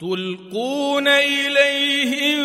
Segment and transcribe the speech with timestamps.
[0.00, 2.38] تلقون إليهم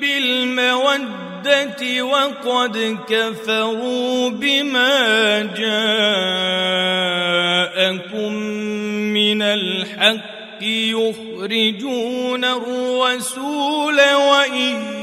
[0.00, 5.62] بالمودة وقد كفروا بما جاءكم
[9.12, 15.02] من الحق يخرجون الرسول وإياكم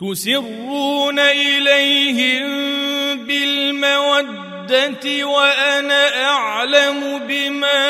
[0.00, 2.46] تسرون إليهم
[3.26, 7.82] بالمودة وأنا أعلم بما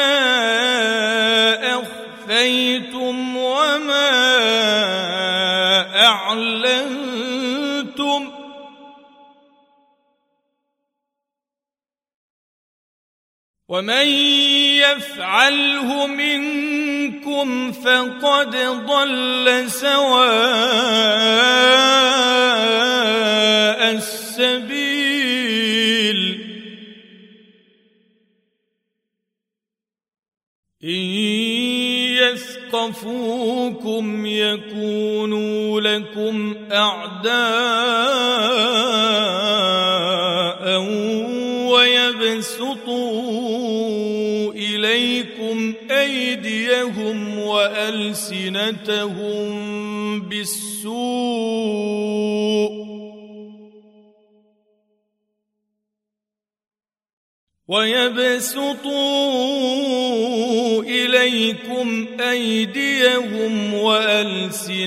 [1.78, 4.11] أخفيتم وما
[6.06, 7.11] أعلنتم
[13.69, 14.06] ومن
[14.77, 16.89] يفعله منكم
[17.72, 20.30] فقد ضل سواء
[23.91, 24.80] السبيل.
[30.84, 31.05] إن
[32.70, 38.30] يثقفوكم يكونوا لكم أعداء.
[47.60, 49.50] وألسنتهم
[50.20, 50.90] بالسوء
[57.68, 58.82] ويبسطوا
[60.82, 64.80] إليكم أيديهم وألسنتهم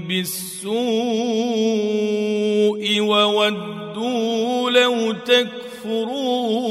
[0.00, 0.80] بالسوء
[3.00, 6.70] وودوا لو تكفرون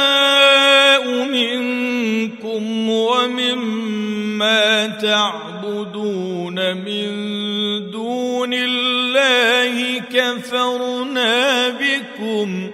[2.59, 7.11] منكم ومما تعبدون من
[7.91, 12.71] دون الله كفرنا بكم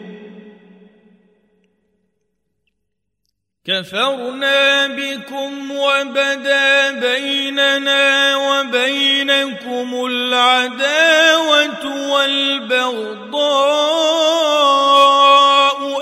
[3.66, 13.38] كفرنا بكم وبدا بيننا وبينكم العداوة والبغضاء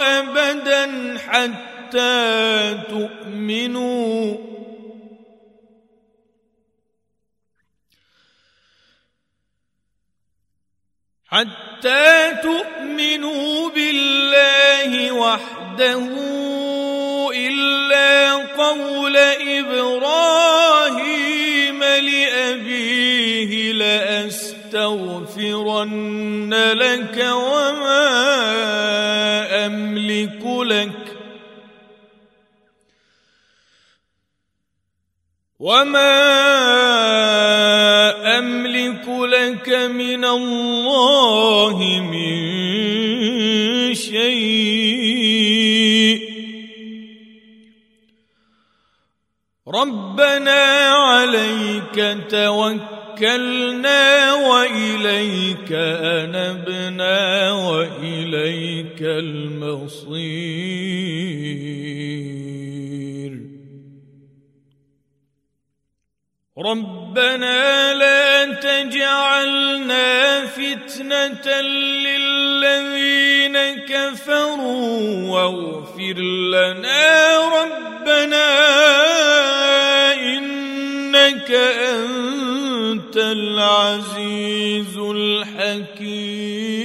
[0.02, 1.75] أبدا حتى
[2.90, 4.38] تؤمنوا.
[11.28, 16.10] حتى تؤمنوا بالله وحده
[17.34, 19.18] إلا قول
[19.58, 20.64] إبراهيم
[21.84, 24.74] لأبيه لأستغفرن
[26.54, 28.06] لك وما
[29.66, 31.15] أملك لك.
[35.66, 36.22] وما
[38.38, 42.36] أملك لك من الله من
[43.96, 45.26] شيء
[49.68, 54.04] ربنا عليك توكلنا
[54.34, 55.72] واليك
[56.22, 60.45] انبنا واليك المصير
[67.16, 71.62] ربنا لا تجعلنا فتنة
[72.06, 73.58] للذين
[73.88, 76.18] كفروا واغفر
[76.52, 78.48] لنا ربنا
[80.14, 86.85] إنك أنت العزيز الحكيم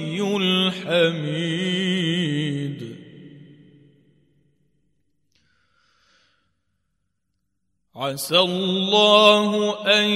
[0.91, 2.81] الحميد.
[7.95, 10.09] عسى الله أن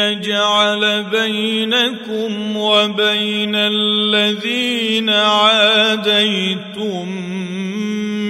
[0.00, 7.08] يجعل بينكم وبين الذين عاديتم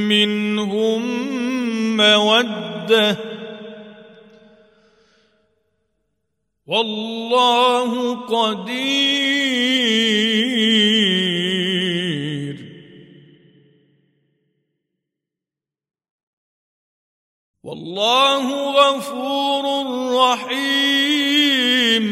[0.09, 1.03] منهم
[1.97, 3.17] مودة.
[6.67, 10.08] والله قدير.
[17.69, 19.65] والله غفور
[20.17, 22.05] رحيم.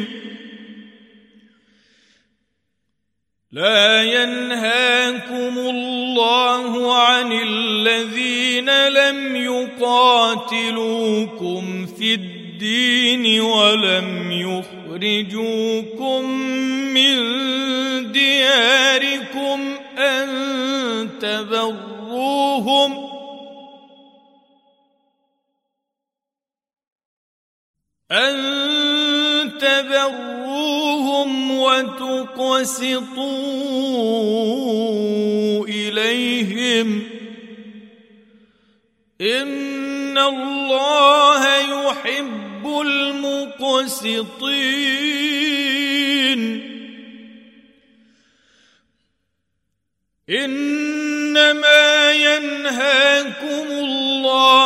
[3.52, 9.36] لا ينهاكم الله عن الذين لم
[9.80, 11.06] يقاتلوكم
[11.86, 16.30] في الدين ولم يخرجوكم
[16.94, 17.16] من
[18.12, 20.28] دياركم أن
[21.20, 23.05] تبروهم
[28.10, 32.86] أن تبروهم وتقسطوا
[35.66, 37.02] إليهم
[39.20, 44.46] إن الله يحب المقسطين
[50.30, 54.65] إنما ينهاكم الله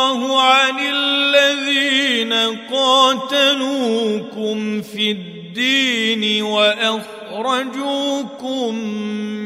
[3.11, 7.15] قاتلوكم في الدين وأخرجوكم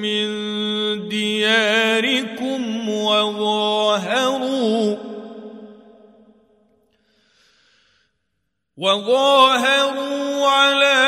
[0.01, 0.27] من
[1.09, 4.45] دياركم وظاهروا
[8.77, 11.05] وظاهروا على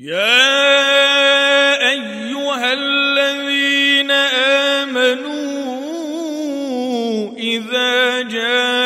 [0.00, 0.60] يا
[1.90, 4.10] أيها الذين
[4.80, 5.40] آمنوا
[7.38, 8.79] إذا جاءكم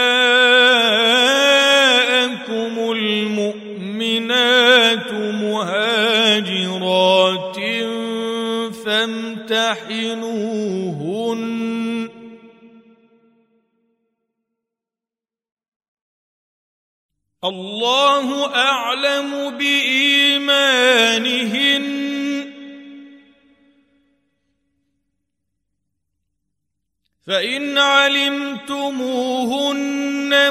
[27.27, 29.15] فإن علمتموهن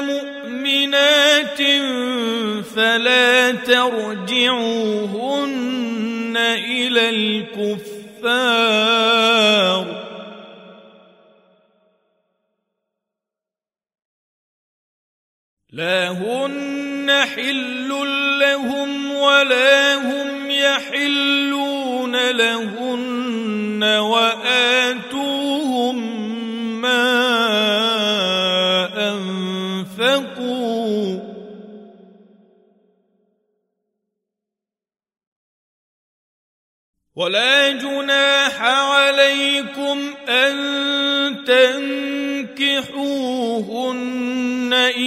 [0.04, 1.62] مؤمنات
[2.64, 5.04] فلا ترجعوهن
[6.36, 8.34] إلى الكفار.
[15.72, 17.88] لا هن حل
[18.40, 21.33] لهم ولا هم يحلون.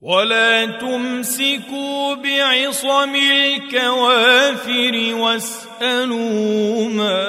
[0.00, 7.22] ولا تمسكوا بعصم الكوافر واسألوا ما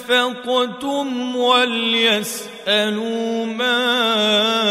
[0.00, 4.69] أنفقتم وليسألوا ما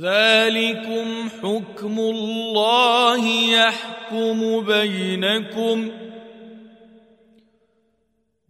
[0.00, 6.10] ذلكم حكم الله يحكم بينكم ۖ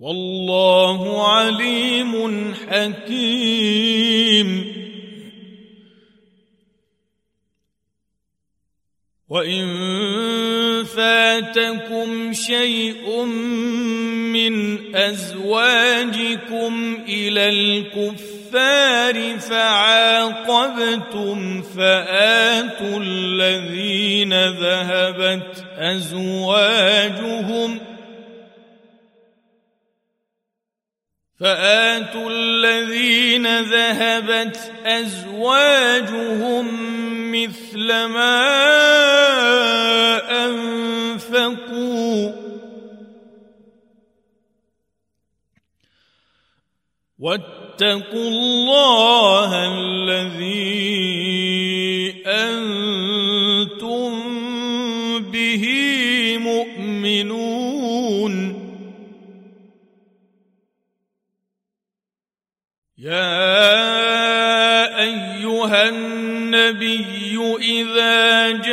[0.00, 4.48] والله عليم حكيم.
[9.28, 9.66] وإن
[10.84, 13.24] فاتكم شيء
[14.32, 14.54] من
[14.96, 17.48] أزواجكم إلى
[18.54, 27.80] الكفار فعاقبتم فآتوا الذين ذهبت أزواجهم
[31.40, 36.66] فآتوا الذين ذهبت أزواجهم
[37.32, 38.46] مثل ما
[40.46, 42.32] أنفقوا
[47.18, 51.00] واتقوا الله الذي
[52.26, 54.12] أنتم
[55.30, 55.64] به
[56.38, 58.34] مؤمنون.
[62.98, 63.60] يا
[65.00, 68.70] أيها النبي إذا جاءك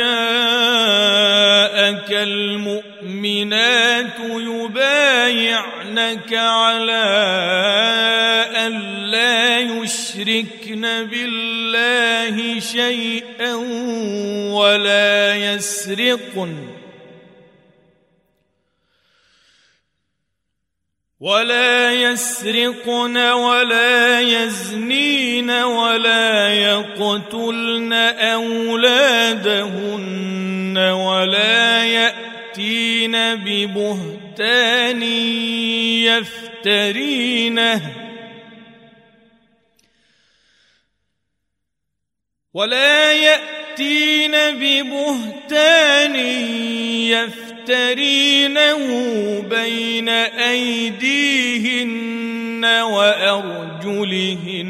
[2.12, 7.57] المؤمنات يبايعنك على
[11.10, 13.54] بالله شيئا
[14.54, 16.78] ولا يسرقن
[21.20, 27.92] ولا يسرقن ولا يزنين ولا يقتلن
[28.32, 29.58] أولادهن
[30.78, 35.02] ولا يأتين ببهتان
[36.64, 37.97] يفترينه
[42.58, 46.16] ولا يأتين ببهتان
[47.66, 48.86] يفترينه
[49.40, 50.08] بين
[50.48, 54.68] أيديهن وأرجلهن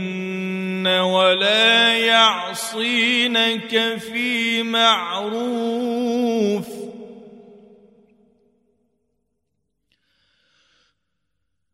[0.87, 5.68] ولا يعصينك في معروف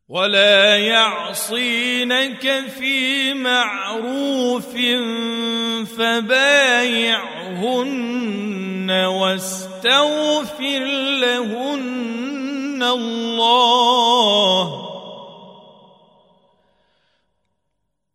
[0.08, 4.74] ولا يعصينك في معروف
[5.84, 7.44] فبايعهن
[8.90, 10.84] واستغفر
[11.20, 14.90] لهن الله.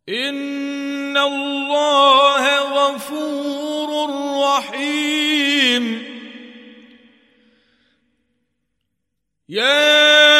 [0.08, 4.10] إن الله غفور
[4.42, 6.02] رحيم.
[9.48, 10.39] يا